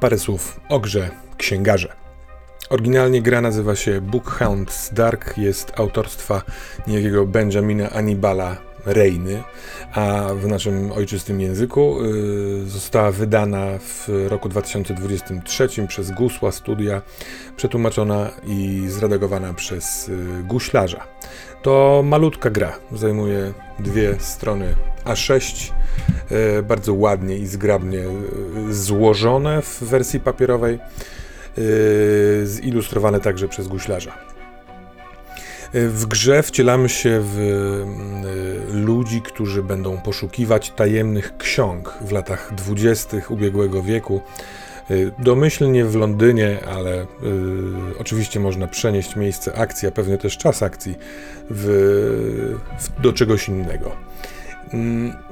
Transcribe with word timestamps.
Parę 0.00 0.18
słów 0.18 0.60
o 0.68 0.80
grze 0.80 1.10
Księgarze. 1.36 1.92
Oryginalnie 2.70 3.22
gra 3.22 3.40
nazywa 3.40 3.76
się 3.76 4.00
Bookhound's 4.00 4.92
Dark, 4.92 5.38
jest 5.38 5.72
autorstwa 5.76 6.42
niejakiego 6.86 7.26
Benjamina 7.26 7.90
Anibala 7.90 8.67
Reyny, 8.88 9.42
a 9.92 10.28
w 10.34 10.46
naszym 10.46 10.92
ojczystym 10.92 11.40
języku 11.40 12.04
y, 12.04 12.68
została 12.68 13.10
wydana 13.10 13.66
w 13.78 14.08
roku 14.28 14.48
2023 14.48 15.68
przez 15.88 16.10
Gusła 16.10 16.52
Studia, 16.52 17.02
przetłumaczona 17.56 18.30
i 18.46 18.84
zredagowana 18.88 19.54
przez 19.54 20.08
y, 20.08 20.42
Guślarza. 20.44 21.06
To 21.62 22.02
malutka 22.04 22.50
gra, 22.50 22.78
zajmuje 22.92 23.52
dwie 23.78 24.20
strony 24.20 24.74
A6, 25.04 25.72
y, 26.58 26.62
bardzo 26.62 26.94
ładnie 26.94 27.36
i 27.36 27.46
zgrabnie 27.46 28.04
złożone 28.70 29.62
w 29.62 29.82
wersji 29.82 30.20
papierowej, 30.20 30.78
zilustrowane 32.44 33.20
także 33.20 33.48
przez 33.48 33.68
Guślarza. 33.68 34.27
Y, 35.74 35.88
W 35.88 36.06
grze 36.06 36.42
wcielamy 36.42 36.88
się 36.88 37.20
w 37.22 37.38
y, 37.38 38.72
ludzi, 38.72 39.22
którzy 39.22 39.62
będą 39.62 39.98
poszukiwać 39.98 40.70
tajemnych 40.70 41.36
ksiąg 41.36 41.94
w 42.00 42.12
latach 42.12 42.54
dwudziestych 42.54 43.30
ubiegłego 43.30 43.82
wieku. 43.82 44.20
Y, 44.90 45.12
Domyślnie 45.18 45.84
w 45.84 45.94
Londynie, 45.94 46.58
ale 46.66 47.02
y, 47.02 47.06
oczywiście 48.00 48.40
można 48.40 48.66
przenieść 48.66 49.16
miejsce 49.16 49.54
akcji, 49.54 49.88
a 49.88 49.90
pewnie 49.90 50.18
też 50.18 50.36
czas 50.38 50.62
akcji 50.62 50.94
w, 51.50 51.64
w, 52.78 53.02
do 53.02 53.12
czegoś 53.12 53.48
innego. 53.48 53.92
Mm, 54.72 55.27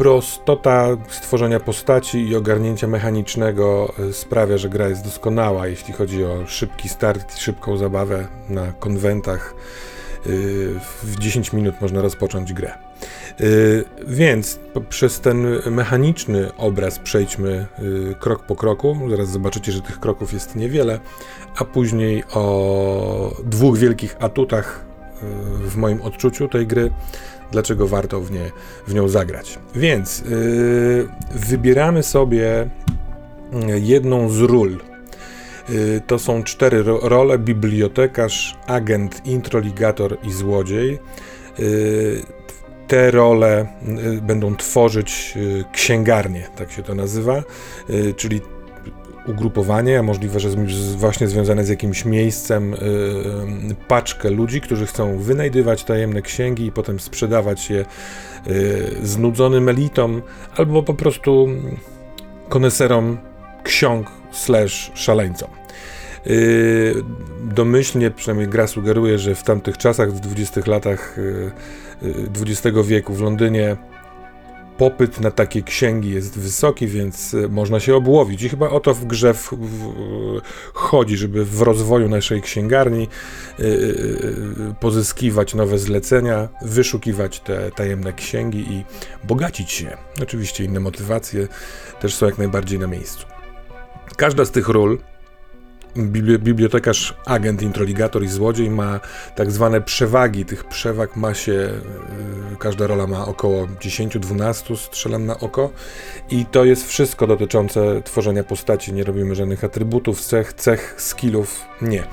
Prostota 0.00 0.96
stworzenia 1.08 1.60
postaci 1.60 2.28
i 2.28 2.36
ogarnięcia 2.36 2.86
mechanicznego 2.86 3.92
y, 3.98 4.12
sprawia, 4.12 4.58
że 4.58 4.68
gra 4.68 4.88
jest 4.88 5.04
doskonała, 5.04 5.66
jeśli 5.66 5.94
chodzi 5.94 6.24
o 6.24 6.46
szybki 6.46 6.88
start 6.88 7.36
i 7.36 7.40
szybką 7.40 7.76
zabawę 7.76 8.28
na 8.48 8.72
konwentach. 8.72 9.54
Y, 10.26 10.74
W 11.02 11.18
10 11.18 11.52
minut 11.52 11.80
można 11.80 12.02
rozpocząć 12.02 12.52
grę. 12.52 12.72
Y, 13.40 13.84
Więc 14.06 14.58
przez 14.88 15.20
ten 15.20 15.46
mechaniczny 15.70 16.56
obraz 16.56 16.98
przejdźmy 16.98 17.66
krok 18.18 18.46
po 18.46 18.56
kroku. 18.56 18.96
Zaraz 19.10 19.28
zobaczycie, 19.28 19.72
że 19.72 19.82
tych 19.82 20.00
kroków 20.00 20.32
jest 20.32 20.56
niewiele, 20.56 21.00
a 21.56 21.64
później 21.64 22.24
o 22.34 23.34
dwóch 23.44 23.78
wielkich 23.78 24.16
atutach 24.20 24.84
w 25.62 25.76
moim 25.76 26.02
odczuciu 26.02 26.48
tej 26.48 26.66
gry 26.66 26.90
dlaczego 27.52 27.86
warto 27.86 28.20
w, 28.20 28.30
nie, 28.30 28.50
w 28.86 28.94
nią 28.94 29.08
zagrać. 29.08 29.58
Więc 29.74 30.18
yy, 30.18 31.08
wybieramy 31.34 32.02
sobie 32.02 32.70
yy, 33.52 33.80
jedną 33.80 34.28
z 34.28 34.40
ról. 34.40 34.78
Yy, 35.68 36.00
to 36.06 36.18
są 36.18 36.42
cztery 36.42 36.82
ro- 36.82 37.00
role: 37.02 37.38
bibliotekarz, 37.38 38.58
agent, 38.66 39.26
introligator 39.26 40.18
i 40.22 40.32
złodziej. 40.32 40.98
Yy, 41.58 42.22
te 42.88 43.10
role 43.10 43.66
yy, 43.82 44.22
będą 44.22 44.56
tworzyć 44.56 45.36
yy, 45.36 45.64
księgarnię, 45.72 46.46
tak 46.56 46.72
się 46.72 46.82
to 46.82 46.94
nazywa, 46.94 47.42
czyli 48.16 48.40
ugrupowanie, 49.26 49.98
a 49.98 50.02
możliwe, 50.02 50.40
że 50.40 50.48
właśnie 50.96 51.28
związane 51.28 51.64
z 51.64 51.68
jakimś 51.68 52.04
miejscem, 52.04 52.70
yy, 52.70 53.74
paczkę 53.88 54.30
ludzi, 54.30 54.60
którzy 54.60 54.86
chcą 54.86 55.18
wynajdywać 55.18 55.84
tajemne 55.84 56.22
księgi 56.22 56.66
i 56.66 56.72
potem 56.72 57.00
sprzedawać 57.00 57.70
je 57.70 57.84
yy, 58.46 58.54
znudzonym 59.02 59.68
elitom 59.68 60.22
albo 60.56 60.82
po 60.82 60.94
prostu 60.94 61.48
koneserom 62.48 63.18
ksiąg 63.64 64.10
slash 64.32 64.90
szaleńcom. 64.94 65.50
Yy, 66.26 66.94
domyślnie, 67.42 68.10
przynajmniej 68.10 68.48
gra 68.48 68.66
sugeruje, 68.66 69.18
że 69.18 69.34
w 69.34 69.42
tamtych 69.42 69.78
czasach, 69.78 70.12
w 70.12 70.20
20 70.20 70.60
latach 70.66 71.16
XX 72.40 72.78
wieku 72.84 73.14
w 73.14 73.20
Londynie 73.20 73.76
popyt 74.80 75.20
na 75.20 75.30
takie 75.30 75.62
księgi 75.62 76.10
jest 76.10 76.38
wysoki, 76.38 76.86
więc 76.86 77.34
y, 77.34 77.48
można 77.48 77.80
się 77.80 77.94
obłowić. 77.94 78.42
I 78.42 78.48
chyba 78.48 78.68
o 78.68 78.80
to 78.80 78.94
w 78.94 79.04
grze 79.04 79.34
w, 79.34 79.52
w, 79.52 79.92
chodzi, 80.74 81.16
żeby 81.16 81.44
w 81.44 81.62
rozwoju 81.62 82.08
naszej 82.08 82.42
księgarni 82.42 83.08
y, 83.60 83.64
y, 83.64 84.74
pozyskiwać 84.80 85.54
nowe 85.54 85.78
zlecenia, 85.78 86.48
wyszukiwać 86.62 87.40
te 87.40 87.70
tajemne 87.70 88.12
księgi 88.12 88.58
i 88.58 88.84
bogacić 89.24 89.70
się. 89.70 89.96
Oczywiście 90.22 90.64
inne 90.64 90.80
motywacje 90.80 91.48
też 92.00 92.14
są 92.14 92.26
jak 92.26 92.38
najbardziej 92.38 92.78
na 92.78 92.86
miejscu. 92.86 93.26
Każda 94.16 94.44
z 94.44 94.50
tych 94.50 94.68
ról 94.68 94.98
bibliotekarz, 96.38 97.14
agent, 97.26 97.62
introligator 97.62 98.22
i 98.22 98.28
złodziej 98.28 98.70
ma 98.70 99.00
tak 99.36 99.50
zwane 99.50 99.80
przewagi. 99.80 100.44
Tych 100.44 100.64
przewag 100.64 101.16
ma 101.16 101.34
się, 101.34 101.52
yy, 101.52 102.56
każda 102.58 102.86
rola 102.86 103.06
ma 103.06 103.26
około 103.26 103.66
10-12, 103.66 104.76
strzelam 104.76 105.26
na 105.26 105.38
oko. 105.38 105.70
I 106.30 106.46
to 106.46 106.64
jest 106.64 106.88
wszystko 106.88 107.26
dotyczące 107.26 108.02
tworzenia 108.02 108.44
postaci. 108.44 108.92
Nie 108.92 109.04
robimy 109.04 109.34
żadnych 109.34 109.64
atrybutów, 109.64 110.20
cech, 110.20 110.52
cech, 110.52 110.94
skillów, 110.98 111.60
nie. 111.82 112.04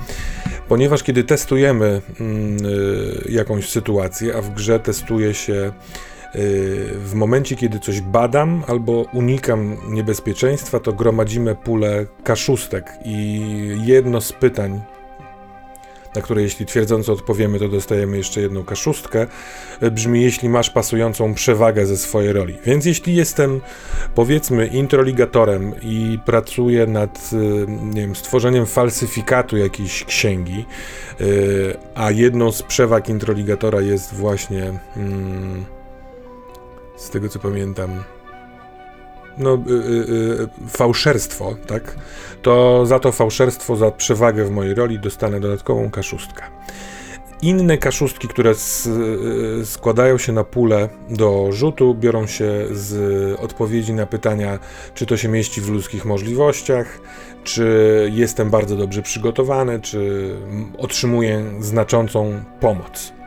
Ponieważ 0.68 1.02
kiedy 1.02 1.24
testujemy 1.24 2.02
mm, 2.20 2.58
yy, 2.58 3.24
jakąś 3.28 3.68
sytuację, 3.68 4.36
a 4.36 4.42
w 4.42 4.54
grze 4.54 4.80
testuje 4.80 5.34
się 5.34 5.72
w 6.34 7.12
momencie, 7.14 7.56
kiedy 7.56 7.78
coś 7.78 8.00
badam 8.00 8.64
albo 8.66 9.06
unikam 9.12 9.76
niebezpieczeństwa, 9.88 10.80
to 10.80 10.92
gromadzimy 10.92 11.54
pulę 11.54 12.06
kaszustek 12.24 12.92
i 13.04 13.40
jedno 13.84 14.20
z 14.20 14.32
pytań, 14.32 14.80
na 16.16 16.22
które 16.22 16.42
jeśli 16.42 16.66
twierdząco 16.66 17.12
odpowiemy, 17.12 17.58
to 17.58 17.68
dostajemy 17.68 18.16
jeszcze 18.16 18.40
jedną 18.40 18.64
kaszustkę, 18.64 19.26
e, 19.80 19.90
brzmi, 19.90 20.22
jeśli 20.22 20.48
masz 20.48 20.70
pasującą 20.70 21.34
przewagę 21.34 21.86
ze 21.86 21.96
swojej 21.96 22.32
roli. 22.32 22.58
Więc 22.64 22.84
jeśli 22.84 23.16
jestem, 23.16 23.60
powiedzmy, 24.14 24.66
introligatorem 24.66 25.74
i 25.82 26.18
pracuję 26.24 26.86
nad, 26.86 27.30
e, 27.32 27.36
nie 27.70 28.00
wiem, 28.00 28.16
stworzeniem 28.16 28.66
falsyfikatu 28.66 29.56
jakiejś 29.56 30.04
księgi, 30.04 30.64
a 31.94 32.10
jedną 32.10 32.52
z 32.52 32.62
przewag 32.62 33.08
introligatora 33.08 33.80
jest 33.80 34.14
właśnie... 34.14 34.72
Mm, 34.96 35.77
z 36.98 37.10
tego 37.10 37.28
co 37.28 37.38
pamiętam, 37.38 38.04
no, 39.38 39.54
y, 39.54 39.72
y, 39.72 40.42
y, 40.64 40.68
fałszerstwo, 40.68 41.56
tak? 41.66 41.96
To 42.42 42.86
za 42.86 42.98
to 42.98 43.12
fałszerstwo, 43.12 43.76
za 43.76 43.90
przewagę 43.90 44.44
w 44.44 44.50
mojej 44.50 44.74
roli 44.74 44.98
dostanę 44.98 45.40
dodatkową 45.40 45.90
kaszustkę. 45.90 46.42
Inne 47.42 47.78
kaszustki, 47.78 48.28
które 48.28 48.50
s, 48.50 48.86
y, 49.60 49.66
składają 49.66 50.18
się 50.18 50.32
na 50.32 50.44
pulę 50.44 50.88
do 51.10 51.48
rzutu, 51.52 51.94
biorą 51.94 52.26
się 52.26 52.66
z 52.70 53.40
odpowiedzi 53.40 53.92
na 53.92 54.06
pytania, 54.06 54.58
czy 54.94 55.06
to 55.06 55.16
się 55.16 55.28
mieści 55.28 55.60
w 55.60 55.68
ludzkich 55.68 56.04
możliwościach, 56.04 57.00
czy 57.44 58.10
jestem 58.14 58.50
bardzo 58.50 58.76
dobrze 58.76 59.02
przygotowany, 59.02 59.80
czy 59.80 60.30
otrzymuję 60.78 61.44
znaczącą 61.60 62.44
pomoc. 62.60 63.17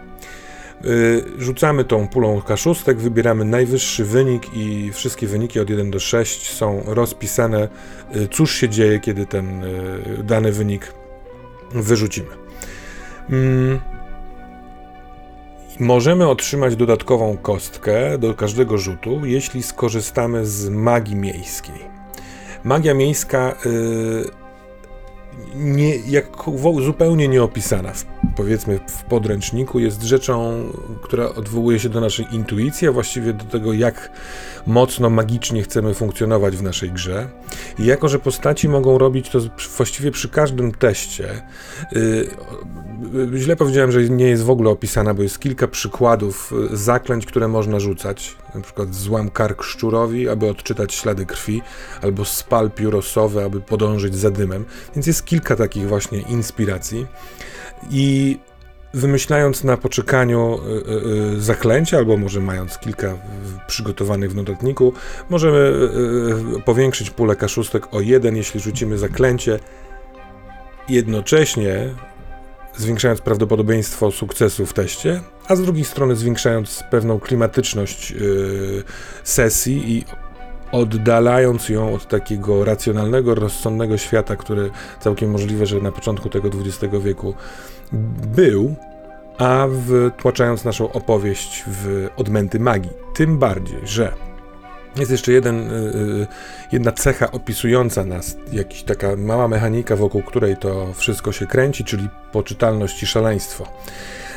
Y, 0.85 1.23
Rzucamy 1.37 1.83
tą 1.83 2.07
pulą 2.07 2.41
kaszustek, 2.41 2.97
wybieramy 2.97 3.45
najwyższy 3.45 4.05
wynik 4.05 4.53
i 4.53 4.91
wszystkie 4.93 5.27
wyniki 5.27 5.59
od 5.59 5.69
1 5.69 5.91
do 5.91 5.99
6 5.99 6.51
są 6.51 6.83
rozpisane. 6.85 7.69
y, 8.15 8.27
Cóż 8.27 8.55
się 8.55 8.69
dzieje, 8.69 8.99
kiedy 8.99 9.25
ten 9.25 9.63
y, 9.63 10.23
dany 10.23 10.51
wynik 10.51 10.93
wyrzucimy. 11.71 12.29
Mm. 13.29 13.79
Możemy 15.79 16.29
otrzymać 16.29 16.75
dodatkową 16.75 17.37
kostkę 17.37 18.17
do 18.17 18.33
każdego 18.33 18.77
rzutu, 18.77 19.25
jeśli 19.25 19.63
skorzystamy 19.63 20.45
z 20.45 20.69
magii 20.69 21.15
miejskiej. 21.15 21.91
Magia 22.63 22.93
miejska 22.93 23.55
nie, 25.55 25.95
jak 25.95 26.28
zupełnie 26.85 27.28
nieopisana, 27.28 27.93
w, 27.93 28.05
powiedzmy 28.35 28.79
w 28.87 29.03
podręczniku, 29.03 29.79
jest 29.79 30.03
rzeczą, 30.03 30.63
która 31.03 31.29
odwołuje 31.29 31.79
się 31.79 31.89
do 31.89 32.01
naszej 32.01 32.25
intuicji, 32.31 32.87
a 32.87 32.91
właściwie 32.91 33.33
do 33.33 33.45
tego, 33.45 33.73
jak 33.73 34.11
mocno 34.67 35.09
magicznie 35.09 35.63
chcemy 35.63 35.93
funkcjonować 35.93 36.57
w 36.57 36.63
naszej 36.63 36.91
grze. 36.91 37.29
I 37.79 37.85
jako, 37.85 38.09
że 38.09 38.19
postaci 38.19 38.69
mogą 38.69 38.97
robić 38.97 39.29
to 39.29 39.39
właściwie 39.78 40.11
przy 40.11 40.29
każdym 40.29 40.72
teście, 40.72 41.41
y, 41.95 41.97
y, 43.34 43.39
źle 43.39 43.55
powiedziałem, 43.55 43.91
że 43.91 44.09
nie 44.09 44.25
jest 44.25 44.43
w 44.43 44.49
ogóle 44.49 44.69
opisana, 44.69 45.13
bo 45.13 45.23
jest 45.23 45.39
kilka 45.39 45.67
przykładów 45.67 46.53
y, 46.73 46.77
zaklęć, 46.77 47.25
które 47.25 47.47
można 47.47 47.79
rzucać. 47.79 48.35
Na 48.55 48.61
przykład 48.61 48.95
złam 48.95 49.29
kark 49.29 49.63
szczurowi, 49.63 50.29
aby 50.29 50.49
odczytać 50.49 50.93
ślady 50.93 51.25
krwi, 51.25 51.61
albo 52.01 52.25
spal 52.25 52.72
piórosowy, 52.72 53.43
aby 53.43 53.61
podążyć 53.61 54.16
za 54.16 54.31
dymem. 54.31 54.66
Więc 54.95 55.07
jest 55.07 55.21
kilka 55.22 55.56
takich 55.56 55.88
właśnie 55.88 56.20
inspiracji. 56.20 57.08
I 57.90 58.38
wymyślając 58.94 59.64
na 59.64 59.78
poczekaniu 59.78 60.59
y, 60.59 61.38
y, 61.38 61.41
zaklęcia, 61.41 61.97
albo 61.97 62.18
może 62.18 62.40
mając 62.40 62.78
kilka 62.78 63.18
przygotowanych 63.68 64.32
w 64.32 64.35
notatniku, 64.35 64.94
możemy 65.29 65.73
powiększyć 66.66 67.09
pulę 67.09 67.35
kaszustek 67.35 67.94
o 67.94 68.02
jeden, 68.02 68.35
jeśli 68.35 68.59
rzucimy 68.59 68.97
zaklęcie. 68.97 69.59
Jednocześnie 70.90 71.90
zwiększając 72.78 73.22
prawdopodobieństwo 73.22 74.12
sukcesu 74.12 74.66
w 74.66 74.73
teście, 74.73 75.22
a 75.47 75.56
z 75.56 75.62
drugiej 75.62 75.85
strony 75.85 76.16
zwiększając 76.16 76.84
pewną 76.91 77.20
klimatyczność 77.20 78.14
sesji 79.23 79.91
i 79.91 80.06
oddalając 80.72 81.70
ją 81.70 81.94
od 81.94 82.08
takiego 82.08 82.66
racjonalnego, 82.66 83.35
rozsądnego 83.35 83.97
świata, 83.97 84.35
który 84.35 84.72
całkiem 85.00 85.32
możliwe, 85.32 85.66
że 85.66 85.82
na 85.82 85.91
początku 85.91 86.29
tego 86.29 86.50
XX 86.50 86.96
wieku 87.03 87.34
był, 88.35 88.76
a 89.38 89.68
wtłaczając 90.18 90.66
naszą 90.66 90.91
opowieść 90.91 91.64
w 91.68 92.08
odmęty 92.18 92.59
magii. 92.59 92.91
Tym 93.14 93.38
bardziej, 93.38 93.79
że 93.84 94.12
jest 94.96 95.12
jeszcze 95.12 95.32
jeden, 95.32 95.72
y, 95.72 95.73
y, 95.73 96.28
jedna 96.72 96.91
cecha 96.91 97.32
opisująca 97.32 98.03
nas, 98.03 98.38
jakaś 98.52 98.84
taka 98.84 99.16
mała 99.16 99.47
mechanika, 99.47 99.96
wokół 99.96 100.22
której 100.23 100.58
to 100.58 100.94
wszystko 100.94 101.32
się 101.32 101.47
kręci, 101.47 101.84
czyli 101.84 102.09
poczytalność 102.32 103.03
i 103.03 103.06
szaleństwo. 103.06 103.68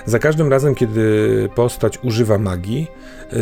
Za 0.07 0.19
każdym 0.19 0.51
razem, 0.51 0.75
kiedy 0.75 1.49
postać 1.55 1.99
używa 2.03 2.39
magii, 2.39 2.81
yy, 2.81 3.39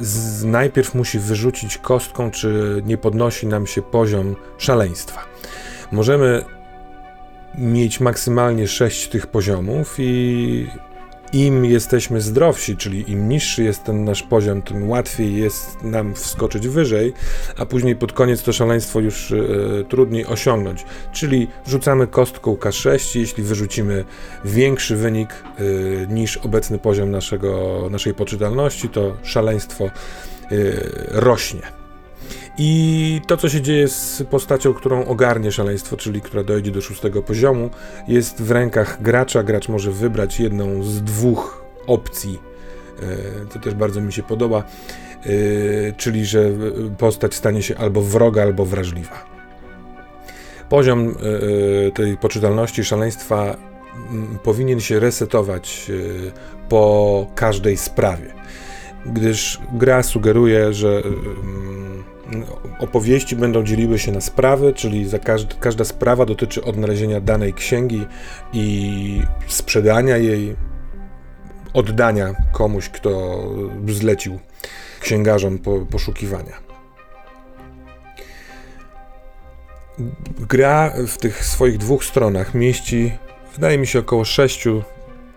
z, 0.00 0.44
najpierw 0.44 0.94
musi 0.94 1.18
wyrzucić 1.18 1.78
kostką, 1.78 2.30
czy 2.30 2.82
nie 2.86 2.98
podnosi 2.98 3.46
nam 3.46 3.66
się 3.66 3.82
poziom 3.82 4.36
szaleństwa. 4.58 5.24
Możemy 5.92 6.44
mieć 7.58 8.00
maksymalnie 8.00 8.68
6 8.68 9.08
tych 9.08 9.26
poziomów 9.26 9.94
i 9.98 10.66
im 11.32 11.64
jesteśmy 11.64 12.20
zdrowsi, 12.20 12.76
czyli 12.76 13.10
im 13.10 13.28
niższy 13.28 13.64
jest 13.64 13.84
ten 13.84 14.04
nasz 14.04 14.22
poziom, 14.22 14.62
tym 14.62 14.90
łatwiej 14.90 15.36
jest 15.36 15.82
nam 15.82 16.14
wskoczyć 16.14 16.68
wyżej, 16.68 17.12
a 17.56 17.66
później 17.66 17.96
pod 17.96 18.12
koniec 18.12 18.42
to 18.42 18.52
szaleństwo 18.52 19.00
już 19.00 19.32
e, 19.32 19.36
trudniej 19.88 20.26
osiągnąć. 20.26 20.84
Czyli 21.12 21.48
rzucamy 21.66 22.06
kostką 22.06 22.54
K6, 22.54 23.18
jeśli 23.18 23.42
wyrzucimy 23.42 24.04
większy 24.44 24.96
wynik 24.96 25.30
e, 25.30 25.62
niż 26.06 26.36
obecny 26.36 26.78
poziom 26.78 27.10
naszego, 27.10 27.82
naszej 27.90 28.14
poczytalności, 28.14 28.88
to 28.88 29.16
szaleństwo 29.22 29.84
e, 29.84 29.90
rośnie. 31.08 31.77
I 32.58 33.20
to, 33.26 33.36
co 33.36 33.48
się 33.48 33.60
dzieje 33.60 33.88
z 33.88 34.22
postacią, 34.30 34.74
którą 34.74 35.04
ogarnie 35.04 35.52
szaleństwo, 35.52 35.96
czyli 35.96 36.20
która 36.20 36.42
dojdzie 36.42 36.70
do 36.70 36.80
szóstego 36.80 37.22
poziomu, 37.22 37.70
jest 38.08 38.42
w 38.42 38.50
rękach 38.50 39.02
gracza. 39.02 39.42
Gracz 39.42 39.68
może 39.68 39.90
wybrać 39.90 40.40
jedną 40.40 40.82
z 40.82 41.02
dwóch 41.02 41.64
opcji, 41.86 42.38
to 43.52 43.58
e, 43.58 43.62
też 43.62 43.74
bardzo 43.74 44.00
mi 44.00 44.12
się 44.12 44.22
podoba, 44.22 44.58
e, 44.58 45.92
czyli 45.92 46.26
że 46.26 46.50
postać 46.98 47.34
stanie 47.34 47.62
się 47.62 47.76
albo 47.76 48.02
wroga, 48.02 48.42
albo 48.42 48.64
wrażliwa. 48.64 49.24
Poziom 50.68 51.08
e, 51.08 51.92
tej 51.92 52.16
poczytalności 52.16 52.84
szaleństwa 52.84 53.56
powinien 54.42 54.80
się 54.80 55.00
resetować 55.00 55.90
po 56.68 57.26
każdej 57.34 57.76
sprawie, 57.76 58.34
gdyż 59.06 59.60
gra 59.72 60.02
sugeruje, 60.02 60.72
że 60.72 61.02
opowieści 62.78 63.36
będą 63.36 63.64
dzieliły 63.64 63.98
się 63.98 64.12
na 64.12 64.20
sprawy, 64.20 64.72
czyli 64.72 65.08
za 65.08 65.18
każd 65.18 65.54
każda 65.54 65.84
sprawa 65.84 66.26
dotyczy 66.26 66.64
odnalezienia 66.64 67.20
danej 67.20 67.54
księgi 67.54 68.06
i 68.52 69.22
sprzedania 69.46 70.16
jej, 70.16 70.56
oddania 71.74 72.34
komuś, 72.52 72.88
kto 72.88 73.42
zlecił 73.86 74.38
księgarzom 75.00 75.58
po 75.58 75.78
poszukiwania. 75.80 76.68
Gra 80.48 80.92
w 81.06 81.18
tych 81.18 81.44
swoich 81.44 81.78
dwóch 81.78 82.04
stronach 82.04 82.54
mieści, 82.54 83.12
wydaje 83.54 83.78
mi 83.78 83.86
się, 83.86 83.98
około 83.98 84.24
sześciu 84.24 84.82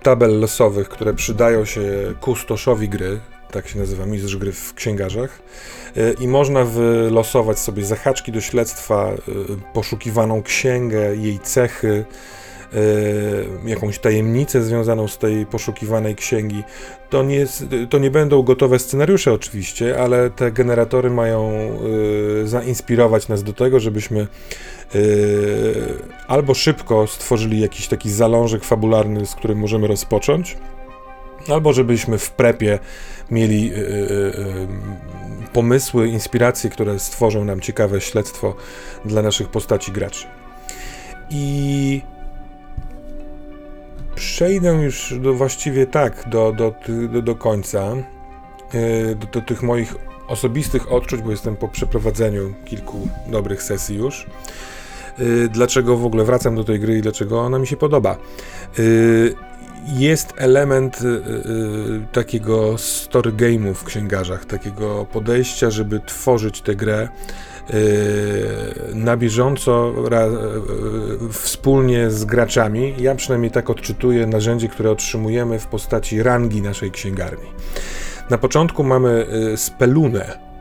tabel 0.03 0.39
losowych, 0.39 0.89
które 0.89 1.13
przydają 1.13 1.65
się 1.65 1.81
kustoszowi 2.21 2.89
gry, 2.89 3.19
tak 3.51 3.67
się 3.67 3.79
nazywa 3.79 4.05
mistrz 4.05 4.35
gry 4.35 4.51
w 4.51 4.73
księgarzach. 4.73 5.41
E, 5.97 6.13
I 6.13 6.27
można 6.27 6.65
wylosować 6.65 7.59
sobie 7.59 7.85
zahaczki 7.85 8.31
do 8.31 8.41
śledztwa, 8.41 9.09
e, 9.09 9.17
poszukiwaną 9.73 10.43
księgę, 10.43 11.15
jej 11.15 11.39
cechy, 11.39 12.05
e, 12.73 13.69
jakąś 13.69 13.99
tajemnicę 13.99 14.63
związaną 14.63 15.07
z 15.07 15.17
tej 15.17 15.45
poszukiwanej 15.45 16.15
księgi. 16.15 16.63
To 17.09 17.23
nie, 17.23 17.45
to 17.89 17.97
nie 17.97 18.11
będą 18.11 18.41
gotowe 18.43 18.79
scenariusze 18.79 19.33
oczywiście, 19.33 19.99
ale 19.99 20.29
te 20.29 20.51
generatory 20.51 21.09
mają 21.09 21.51
zainspirować 22.43 23.27
nas 23.27 23.43
do 23.43 23.53
tego, 23.53 23.79
żebyśmy 23.79 24.27
albo 26.27 26.53
szybko 26.53 27.07
stworzyli 27.07 27.59
jakiś 27.59 27.87
taki 27.87 28.11
zalążek 28.11 28.63
fabularny, 28.63 29.25
z 29.25 29.35
którym 29.35 29.59
możemy 29.59 29.87
rozpocząć, 29.87 30.57
albo 31.49 31.73
żebyśmy 31.73 32.17
w 32.17 32.31
prepie 32.31 32.79
mieli 33.31 33.69
yy, 33.69 33.77
yy, 33.77 34.67
pomysły, 35.53 36.07
inspiracje, 36.07 36.69
które 36.69 36.99
stworzą 36.99 37.45
nam 37.45 37.59
ciekawe 37.59 38.01
śledztwo 38.01 38.55
dla 39.05 39.21
naszych 39.21 39.49
postaci 39.49 39.91
graczy. 39.91 40.27
I 41.29 42.01
przejdę 44.15 44.69
już 44.69 45.13
do, 45.19 45.33
właściwie 45.33 45.87
tak 45.87 46.29
do, 46.29 46.51
do, 46.51 46.73
do, 47.07 47.21
do 47.21 47.35
końca, 47.35 47.95
do, 49.15 49.27
do 49.27 49.41
tych 49.41 49.63
moich 49.63 49.95
osobistych 50.27 50.91
odczuć, 50.91 51.21
bo 51.21 51.31
jestem 51.31 51.55
po 51.55 51.67
przeprowadzeniu 51.67 52.53
kilku 52.65 53.07
dobrych 53.27 53.63
sesji 53.63 53.97
już. 53.97 54.25
Dlaczego 55.49 55.97
w 55.97 56.05
ogóle 56.05 56.23
wracam 56.23 56.55
do 56.55 56.63
tej 56.63 56.79
gry 56.79 56.97
i 56.97 57.01
dlaczego 57.01 57.41
ona 57.41 57.59
mi 57.59 57.67
się 57.67 57.77
podoba? 57.77 58.17
Jest 59.85 60.33
element 60.37 61.01
y, 61.01 61.07
y, 61.07 61.21
takiego 62.11 62.77
story 62.77 63.31
game'u 63.31 63.73
w 63.73 63.83
księgarzach, 63.83 64.45
takiego 64.45 65.05
podejścia, 65.05 65.69
żeby 65.69 65.99
tworzyć 65.99 66.61
tę 66.61 66.75
grę 66.75 67.07
y, 67.69 67.75
na 68.95 69.17
bieżąco, 69.17 69.93
ra, 70.09 70.25
y, 70.27 70.29
wspólnie 71.31 72.11
z 72.11 72.25
graczami. 72.25 72.93
Ja 72.97 73.15
przynajmniej 73.15 73.51
tak 73.51 73.69
odczytuję 73.69 74.27
narzędzie, 74.27 74.67
które 74.67 74.91
otrzymujemy 74.91 75.59
w 75.59 75.67
postaci 75.67 76.23
rangi 76.23 76.61
naszej 76.61 76.91
księgarni. 76.91 77.47
Na 78.29 78.37
początku 78.37 78.83
mamy 78.83 79.27
y, 79.53 79.57
spelunę, 79.57 80.51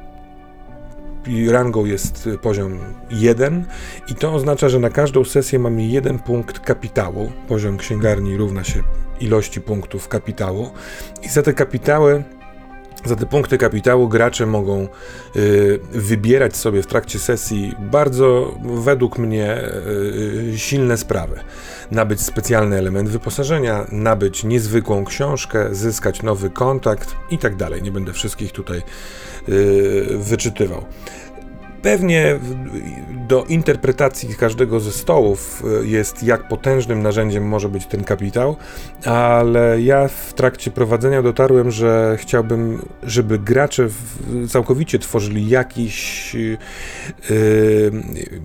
rangą 1.50 1.84
jest 1.84 2.28
poziom 2.42 2.78
1 3.10 3.64
i 4.08 4.14
to 4.14 4.34
oznacza, 4.34 4.68
że 4.68 4.78
na 4.78 4.90
każdą 4.90 5.24
sesję 5.24 5.58
mamy 5.58 5.82
jeden 5.82 6.18
punkt 6.18 6.58
kapitału. 6.58 7.32
Poziom 7.48 7.76
księgarni 7.76 8.36
równa 8.36 8.64
się 8.64 8.82
ilości 9.20 9.60
punktów 9.60 10.08
kapitału 10.08 10.70
i 11.22 11.28
za 11.28 11.42
te 11.42 11.52
kapitały 11.52 12.24
za 13.04 13.16
te 13.16 13.26
punkty 13.26 13.58
kapitału 13.58 14.08
gracze 14.08 14.46
mogą 14.46 14.88
y, 15.36 15.80
wybierać 15.92 16.56
sobie 16.56 16.82
w 16.82 16.86
trakcie 16.86 17.18
sesji 17.18 17.74
bardzo, 17.78 18.54
według 18.64 19.18
mnie, 19.18 19.58
y, 20.52 20.58
silne 20.58 20.96
sprawy. 20.96 21.40
Nabyć 21.90 22.20
specjalny 22.20 22.78
element 22.78 23.08
wyposażenia, 23.08 23.86
nabyć 23.92 24.44
niezwykłą 24.44 25.04
książkę, 25.04 25.74
zyskać 25.74 26.22
nowy 26.22 26.50
kontakt 26.50 27.16
i 27.30 27.38
tak 27.38 27.56
dalej. 27.56 27.82
Nie 27.82 27.92
będę 27.92 28.12
wszystkich 28.12 28.52
tutaj 28.52 28.82
y, 29.48 30.06
wyczytywał. 30.18 30.84
Pewnie 31.82 32.38
do 33.28 33.44
interpretacji 33.44 34.34
każdego 34.34 34.80
ze 34.80 34.92
stołów 34.92 35.62
e, 35.82 35.86
jest, 35.86 36.22
jak 36.22 36.48
potężnym 36.48 37.02
narzędziem 37.02 37.44
może 37.44 37.68
być 37.68 37.86
ten 37.86 38.04
kapitał, 38.04 38.56
ale 39.04 39.80
ja 39.80 40.08
w 40.08 40.32
trakcie 40.32 40.70
prowadzenia 40.70 41.22
dotarłem, 41.22 41.70
że 41.70 42.16
chciałbym, 42.20 42.86
żeby 43.02 43.38
gracze 43.38 43.88
całkowicie 44.48 44.98
tworzyli 44.98 45.48
jakiś, 45.48 46.34
yy, 46.34 46.58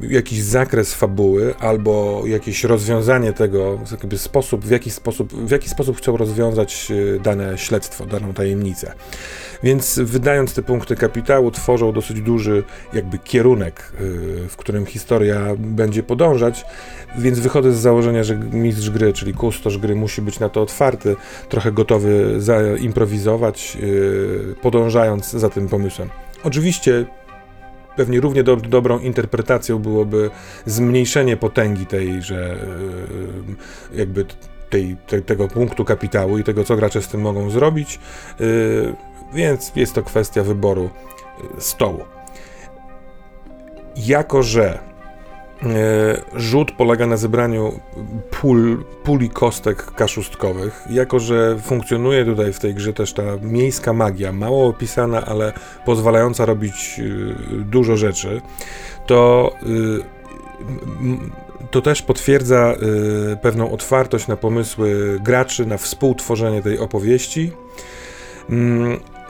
jakiś 0.02 0.42
zakres 0.42 0.94
fabuły 0.94 1.56
albo 1.60 2.24
jakieś 2.26 2.64
rozwiązanie 2.64 3.34
tego, 3.34 3.80
jakby 3.92 4.18
sposób, 4.18 4.66
w 4.66 4.70
jaki 4.70 4.92
sposób, 4.92 5.34
w 5.34 5.52
jaki 5.52 5.70
sposób 5.70 5.98
chcą 5.98 6.18
rozwiązać 6.18 6.92
dane 7.24 7.58
śledztwo, 7.58 8.06
daną 8.06 8.34
tajemnicę. 8.34 8.94
Więc 9.66 10.00
wydając 10.00 10.54
te 10.54 10.62
punkty 10.62 10.96
kapitału, 10.96 11.52
tworzą 11.52 11.92
dosyć 11.92 12.22
duży 12.22 12.64
jakby 12.94 13.18
kierunek, 13.18 13.92
y, 14.02 14.50
w 14.50 14.56
którym 14.58 14.86
historia 14.86 15.42
będzie 15.58 16.04
podążać, 16.04 16.66
więc 17.18 17.40
wychodzę 17.40 17.74
z 17.74 17.80
założenia, 17.80 18.24
że 18.24 18.38
mistrz 18.38 18.90
gry, 18.90 19.14
czyli 19.14 19.34
kustosz 19.34 19.78
gry 19.78 19.96
musi 19.96 20.22
być 20.22 20.40
na 20.40 20.50
to 20.50 20.62
otwarty, 20.62 21.16
trochę 21.50 21.72
gotowy 21.72 22.42
zaimprowizować, 22.42 23.78
y, 23.84 24.56
podążając 24.62 25.32
za 25.32 25.50
tym 25.50 25.68
pomysłem. 25.68 26.10
Oczywiście 26.44 27.06
pewnie 27.96 28.20
równie 28.20 28.44
do, 28.44 28.56
dobrą 28.56 29.00
interpretacją 29.00 29.80
byłoby 29.80 30.30
zmniejszenie 30.66 31.38
potęgi 31.38 31.86
tej, 31.86 32.22
że 32.22 32.56
y, 33.94 33.98
jakby 33.98 34.26
tej, 34.70 34.98
te, 35.08 35.22
tego 35.22 35.48
punktu 35.48 35.86
kapitału 35.86 36.38
i 36.38 36.44
tego, 36.44 36.64
co 36.64 36.76
gracze 36.76 37.02
z 37.02 37.08
tym 37.08 37.22
mogą 37.22 37.50
zrobić, 37.50 38.00
więc 39.36 39.72
jest 39.76 39.94
to 39.94 40.04
kwestia 40.04 40.44
wyboru 40.44 40.90
stołu. 41.60 42.00
Jako, 43.96 44.44
że 44.44 44.80
E, 45.64 46.22
rzut 46.40 46.72
polega 46.72 47.08
na 47.08 47.18
zebraniu 47.18 47.80
pól, 48.32 48.84
puli 49.04 49.30
kostek 49.30 49.86
kaszustkowych. 49.86 50.86
Jako, 50.90 51.20
że 51.20 51.58
funkcjonuje 51.60 52.26
tutaj 52.26 52.54
w 52.54 52.60
tej 52.60 52.74
grze 52.74 52.94
też 52.94 53.14
ta 53.14 53.24
miejska 53.42 53.94
magia, 53.94 54.32
mało 54.32 54.68
opisana, 54.68 55.26
ale 55.26 55.54
pozwalająca 55.86 56.46
robić 56.46 57.00
e, 57.00 57.04
dużo 57.56 57.98
rzeczy, 57.98 58.42
to 59.06 59.52
e, 60.02 60.16
to 61.72 61.82
też 61.82 62.02
potwierdza 62.02 62.76
pewną 63.42 63.72
otwartość 63.72 64.28
na 64.28 64.38
pomysły 64.38 65.20
graczy, 65.24 65.66
na 65.66 65.78
współtworzenie 65.78 66.62
tej 66.62 66.80
opowieści. 66.80 67.52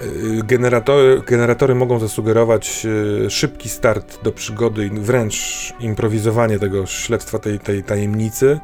Mm, 0.01 0.47
Generatory, 0.47 1.21
generatory 1.27 1.75
mogą 1.75 1.99
zasugerować 1.99 2.85
e, 3.25 3.29
szybki 3.29 3.69
start 3.69 4.23
do 4.23 4.31
przygody 4.31 4.89
wręcz 4.89 5.73
improwizowanie 5.79 6.59
tego 6.59 6.85
śledztwa, 6.85 7.39
tej, 7.39 7.59
tej 7.59 7.83
tajemnicy. 7.83 8.59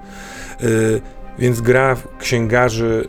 E, 0.62 0.66
więc 1.40 1.62
gra 1.62 1.98
księgarzy 2.20 3.08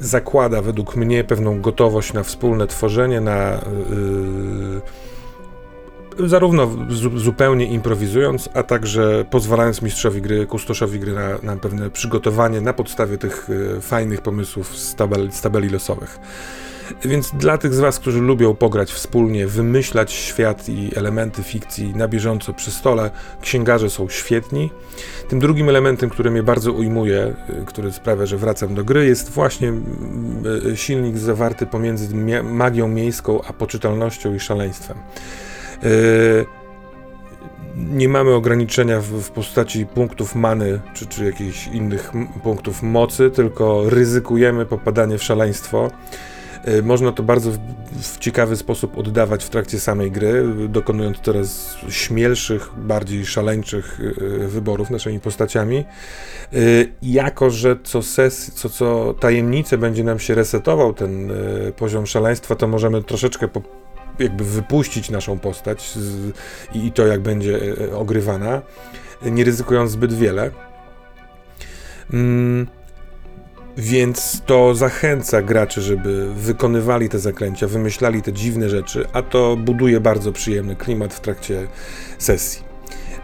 zakłada 0.00 0.62
według 0.62 0.96
mnie 0.96 1.24
pewną 1.24 1.60
gotowość 1.60 2.12
na 2.12 2.22
wspólne 2.22 2.66
tworzenie, 2.66 3.20
na 3.20 3.60
zarówno 6.18 6.70
zupełnie 7.16 7.66
improwizując, 7.66 8.48
a 8.54 8.62
także 8.62 9.24
pozwalając 9.30 9.82
mistrzowi 9.82 10.22
gry, 10.22 10.46
kustoszowi 10.46 11.00
gry 11.00 11.12
na, 11.12 11.38
na 11.42 11.56
pewne 11.56 11.90
przygotowanie 11.90 12.60
na 12.60 12.72
podstawie 12.72 13.18
tych 13.18 13.48
yy, 13.48 13.80
fajnych 13.80 14.20
pomysłów 14.20 14.76
z 14.76 14.96
z 15.30 15.40
tabeli 15.40 15.68
losowych. 15.68 16.18
Więc 17.04 17.30
dla 17.34 17.58
tych 17.58 17.74
z 17.74 17.80
Was, 17.80 17.98
którzy 17.98 18.20
lubią 18.20 18.54
pograć 18.54 18.92
wspólnie, 18.92 19.46
wymyślać 19.46 20.12
świat 20.12 20.68
i 20.68 20.90
elementy 20.96 21.42
fikcji 21.42 21.94
na 21.94 22.08
bieżąco 22.08 22.52
przy 22.52 22.70
stole, 22.70 23.10
księgarze 23.40 23.90
są 23.90 24.08
świetni. 24.08 24.70
Tym 25.28 25.38
drugim 25.38 25.68
elementem, 25.68 26.10
który 26.10 26.30
mnie 26.30 26.42
bardzo 26.42 26.72
ujmuje, 26.72 27.34
y, 27.62 27.64
który 27.66 27.92
sprawia, 27.92 28.26
że 28.26 28.36
wracam 28.36 28.74
do 28.74 28.84
gry, 28.84 29.06
jest 29.06 29.30
właśnie 29.30 29.68
mm, 29.68 29.86
y, 30.66 30.76
silnik 30.76 31.18
zawarty 31.18 31.66
pomiędzy 31.66 32.16
magią 32.42 32.88
miejską 32.88 33.42
a 33.42 33.52
poczytalnością 33.52 34.34
i 34.34 34.40
szaleństwem. 34.40 34.96
Y, 35.84 36.46
nie 37.76 38.08
mamy 38.08 38.34
ograniczenia 38.34 39.00
w, 39.00 39.04
w, 39.04 39.30
postaci 39.30 39.86
punktów 39.86 40.34
many 40.34 40.80
czy, 40.94 41.06
czy 41.06 41.24
jakichś 41.24 41.66
innych 41.66 42.12
punktów 42.42 42.82
mocy, 42.82 43.30
tylko 43.30 43.90
ryzykujemy 43.90 44.66
popadanie 44.66 45.18
w 45.18 45.22
szaleństwo. 45.22 45.90
E, 46.64 46.82
można 46.82 47.12
to 47.12 47.22
bardzo 47.22 47.50
w, 47.50 47.58
w, 48.02 48.18
ciekawy 48.18 48.56
sposób 48.56 48.98
oddawać 48.98 49.44
w 49.44 49.48
trakcie 49.48 49.80
samej 49.80 50.10
gry, 50.10 50.44
dokonując 50.68 51.18
coraz 51.18 51.76
śmielszych, 51.88 52.70
bardziej 52.76 53.26
szaleńczych 53.26 54.00
e, 54.00 54.48
wyborów 54.48 54.90
naszymi 54.90 55.20
postaciami. 55.20 55.76
E, 55.78 55.84
jako, 57.02 57.50
że 57.50 57.76
co, 57.82 58.02
ses, 58.02 58.54
co, 58.54 58.68
co 58.68 59.14
tajemnicę 59.20 59.78
będzie 59.78 60.04
nam 60.04 60.18
się 60.18 60.34
resetował 60.34 60.92
ten 60.92 61.32
poziom 61.76 62.06
szaleństwa, 62.06 62.54
to 62.54 62.68
możemy 62.68 63.02
troszeczkę 63.02 63.48
po, 63.48 63.62
jakby 64.20 64.44
wypuścić 64.44 65.10
naszą 65.10 65.38
postać 65.38 65.92
z, 65.96 66.32
i 66.74 66.92
to, 66.92 67.06
jak 67.06 67.20
będzie 67.20 67.58
ogrywana, 67.94 68.62
nie 69.22 69.44
ryzykując 69.44 69.90
zbyt 69.90 70.12
wiele. 70.12 70.50
Mm. 72.12 72.66
Więc 73.76 74.42
to 74.46 74.74
zachęca 74.74 75.42
graczy, 75.42 75.80
żeby 75.80 76.34
wykonywali 76.34 77.08
te 77.08 77.18
zaklęcia, 77.18 77.66
wymyślali 77.66 78.22
te 78.22 78.32
dziwne 78.32 78.68
rzeczy, 78.68 79.06
a 79.12 79.22
to 79.22 79.56
buduje 79.56 80.00
bardzo 80.00 80.32
przyjemny 80.32 80.76
klimat 80.76 81.14
w 81.14 81.20
trakcie 81.20 81.66
sesji. 82.18 82.62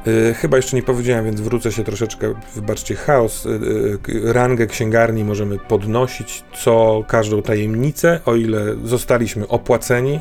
Yy, 0.06 0.34
chyba 0.34 0.56
jeszcze 0.56 0.76
nie 0.76 0.82
powiedziałem, 0.82 1.24
więc 1.24 1.40
wrócę 1.40 1.72
się 1.72 1.84
troszeczkę, 1.84 2.34
wybaczcie, 2.54 2.94
chaos. 2.94 3.48
Rangę 4.24 4.66
księgarni 4.66 5.24
możemy 5.24 5.58
podnosić 5.58 6.44
co 6.64 7.04
każdą 7.08 7.42
tajemnicę, 7.42 8.20
o 8.24 8.34
ile 8.34 8.76
zostaliśmy 8.84 9.48
opłaceni 9.48 10.20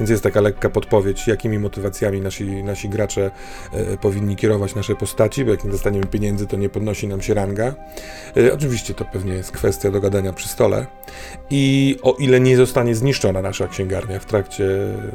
więc 0.00 0.10
jest 0.10 0.22
taka 0.22 0.40
lekka 0.40 0.70
podpowiedź, 0.70 1.26
jakimi 1.26 1.58
motywacjami 1.58 2.20
nasi, 2.20 2.62
nasi 2.62 2.88
gracze 2.88 3.30
e, 3.72 3.96
powinni 3.96 4.36
kierować 4.36 4.74
nasze 4.74 4.96
postaci, 4.96 5.44
bo 5.44 5.50
jak 5.50 5.64
nie 5.64 5.70
dostaniemy 5.70 6.06
pieniędzy, 6.06 6.46
to 6.46 6.56
nie 6.56 6.68
podnosi 6.68 7.08
nam 7.08 7.22
się 7.22 7.34
ranga. 7.34 7.74
E, 8.36 8.54
oczywiście 8.54 8.94
to 8.94 9.04
pewnie 9.04 9.32
jest 9.32 9.52
kwestia 9.52 9.90
dogadania 9.90 10.32
przy 10.32 10.48
stole. 10.48 10.86
I 11.50 11.96
o 12.02 12.16
ile 12.18 12.40
nie 12.40 12.56
zostanie 12.56 12.94
zniszczona 12.94 13.42
nasza 13.42 13.68
księgarnia 13.68 14.18
w 14.18 14.24
trakcie 14.24 14.68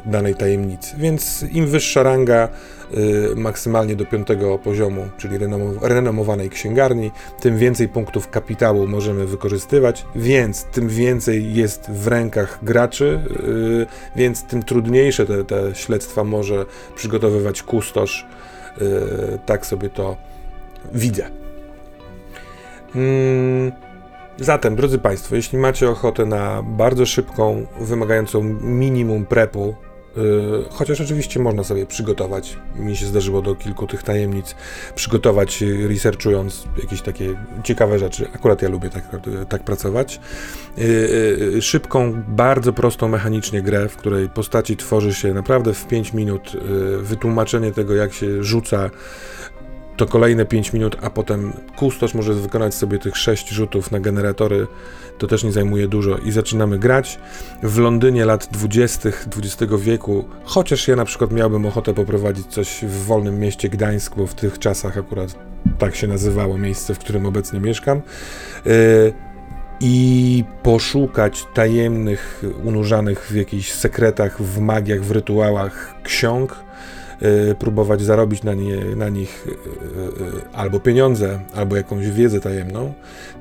danej 0.04 0.34
tajemnicy. 0.34 0.96
Więc 0.98 1.44
im 1.52 1.66
wyższa 1.66 2.02
ranga, 2.02 2.48
Y, 2.94 3.36
maksymalnie 3.36 3.96
do 3.96 4.06
piątego 4.06 4.58
poziomu, 4.58 5.08
czyli 5.18 5.38
renomowanej 5.80 6.50
księgarni, 6.50 7.10
tym 7.40 7.58
więcej 7.58 7.88
punktów 7.88 8.30
kapitału 8.30 8.86
możemy 8.86 9.26
wykorzystywać, 9.26 10.06
więc 10.16 10.64
tym 10.64 10.88
więcej 10.88 11.54
jest 11.54 11.90
w 11.90 12.06
rękach 12.06 12.58
graczy, 12.62 13.20
więc 14.16 14.42
tym 14.42 14.62
trudniejsze 14.76 15.26
te, 15.26 15.44
te 15.44 15.74
śledztwa 15.74 16.24
może 16.24 16.66
przygotowywać 16.96 17.62
kustosz. 17.62 18.26
Y, 18.82 19.38
tak 19.46 19.66
sobie 19.66 19.90
to 19.90 20.16
widzę. 20.92 21.30
Mm, 22.94 23.72
zatem, 24.38 24.76
drodzy 24.76 24.98
Państwo, 24.98 25.36
jeśli 25.36 25.58
macie 25.58 25.90
ochotę 25.90 26.26
na 26.26 26.62
bardzo 26.62 27.06
szybką, 27.06 27.66
wymagającą 27.80 28.42
minimum 28.60 29.26
prepu 29.26 29.74
chociaż 30.70 31.00
oczywiście 31.00 31.40
można 31.40 31.64
sobie 31.64 31.86
przygotować, 31.86 32.56
mi 32.76 32.96
się 32.96 33.06
zdarzyło 33.06 33.42
do 33.42 33.54
kilku 33.54 33.86
tych 33.86 34.02
tajemnic 34.02 34.54
przygotować, 34.94 35.62
y, 35.62 35.88
researchując 35.88 36.64
jakieś 36.82 37.02
takie 37.02 37.34
ciekawe 37.64 37.98
rzeczy. 37.98 38.28
Akurat 38.34 38.62
ja 38.62 38.68
lubię 38.68 38.90
tak, 38.90 39.04
tak 39.48 39.62
pracować. 39.62 40.20
Y, 40.78 41.62
szybką, 41.62 42.22
bardzo 42.28 42.72
prostą 42.72 43.08
mechanicznie 43.08 43.62
grę, 43.62 43.88
w 43.88 43.96
której 43.96 44.28
postaci 44.28 44.76
tworzy 44.76 45.14
się 45.14 45.34
naprawdę 45.34 45.74
w 45.74 45.86
5 45.86 46.12
minut. 46.12 46.52
Wytłumaczenie 47.00 47.72
tego, 47.72 47.94
jak 47.94 48.12
się 48.12 48.42
rzuca 48.44 48.90
to 49.96 50.06
kolejne 50.06 50.44
5 50.44 50.72
minut, 50.72 50.96
a 51.02 51.10
potem 51.10 51.52
kustosz 51.76 52.14
może 52.14 52.34
wykonać 52.34 52.74
sobie 52.74 52.98
tych 52.98 53.16
6 53.16 53.48
rzutów 53.48 53.90
na 53.90 54.00
generatory, 54.00 54.66
to 55.18 55.26
też 55.26 55.44
nie 55.44 55.52
zajmuje 55.52 55.88
dużo 55.88 56.18
i 56.18 56.32
zaczynamy 56.32 56.78
grać. 56.78 57.18
W 57.62 57.78
Londynie 57.78 58.24
lat 58.24 58.48
20. 58.52 59.08
XX 59.08 59.72
wieku, 59.78 60.24
chociaż 60.44 60.88
ja 60.88 60.96
na 60.96 61.04
przykład 61.04 61.32
miałbym 61.32 61.66
ochotę 61.66 61.94
poprowadzić 61.94 62.46
coś 62.46 62.84
w 62.84 63.04
wolnym 63.04 63.40
mieście 63.40 63.68
Gdańsk, 63.68 64.16
bo 64.16 64.26
w 64.26 64.34
tych 64.34 64.58
czasach 64.58 64.98
akurat 64.98 65.38
tak 65.78 65.94
się 65.94 66.06
nazywało 66.06 66.58
miejsce, 66.58 66.94
w 66.94 66.98
którym 66.98 67.26
obecnie 67.26 67.60
mieszkam. 67.60 68.02
Yy, 68.64 68.72
i 69.80 70.44
poszukać 70.62 71.46
tajemnych, 71.54 72.42
unurzanych 72.64 73.26
w 73.30 73.34
jakichś 73.34 73.72
sekretach, 73.72 74.42
w 74.42 74.60
magiach, 74.60 75.02
w 75.02 75.10
rytuałach 75.10 75.94
ksiąg, 76.02 76.56
próbować 77.58 78.02
zarobić 78.02 78.42
na, 78.42 78.54
nie, 78.54 78.76
na 78.76 79.08
nich 79.08 79.46
y, 79.46 79.50
y, 79.50 79.54
albo 80.52 80.80
pieniądze, 80.80 81.40
albo 81.54 81.76
jakąś 81.76 82.10
wiedzę 82.10 82.40
tajemną, 82.40 82.92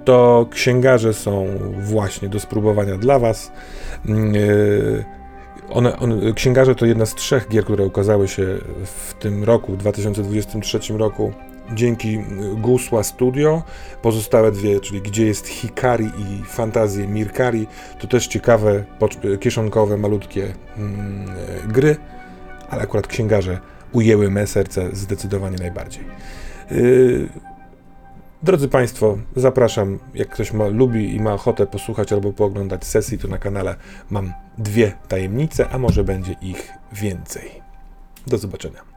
to 0.06 0.48
księgarze 0.52 1.14
są 1.14 1.48
właśnie 1.80 2.30
do 2.30 2.40
spróbowania 2.40 2.98
dla 2.98 3.20
Was. 3.20 3.52
One, 5.70 5.98
one, 5.98 6.34
księgarze 6.34 6.76
to 6.76 6.86
jedna 6.86 7.06
z 7.06 7.16
trzech 7.16 7.48
gier, 7.50 7.64
które 7.64 7.86
ukazały 7.86 8.28
się 8.28 8.58
w 8.86 9.14
tym 9.14 9.44
roku, 9.44 9.74
w 9.74 9.78
2023 9.78 10.80
roku, 10.98 11.34
dzięki 11.74 12.20
Gusła 12.58 13.04
Studio. 13.04 13.64
Pozostałe 14.02 14.52
dwie, 14.52 14.80
czyli 14.80 15.02
Gdzie 15.02 15.26
jest 15.26 15.48
Hikari 15.48 16.06
i 16.06 16.44
Fantazje 16.46 17.08
Mirkari, 17.08 17.68
to 18.00 18.08
też 18.08 18.28
ciekawe, 18.28 18.84
kieszonkowe, 19.40 19.98
malutkie 19.98 20.54
mm, 20.78 21.26
gry 21.68 21.96
ale 22.70 22.82
akurat 22.82 23.08
księgarze 23.08 23.60
ujęły 23.92 24.32
me 24.32 24.48
serce 24.48 24.90
zdecydowanie 24.94 25.58
najbardziej. 25.58 26.04
Yy, 26.72 27.30
drodzy 28.44 28.68
Państwo, 28.70 29.18
zapraszam, 29.36 30.00
jak 30.14 30.30
ktoś 30.30 30.54
ma, 30.54 30.68
lubi 30.68 31.16
i 31.16 31.20
ma 31.20 31.34
ochotę 31.34 31.68
posłuchać 31.68 32.14
albo 32.14 32.34
pooglądać 32.34 32.86
sesji, 32.86 33.18
to 33.18 33.28
na 33.28 33.38
kanale 33.38 33.76
mam 34.10 34.34
dwie 34.58 34.92
tajemnice, 35.08 35.70
a 35.70 35.78
może 35.78 36.04
będzie 36.04 36.36
ich 36.42 36.72
więcej. 36.92 37.52
Do 38.28 38.38
zobaczenia. 38.38 38.95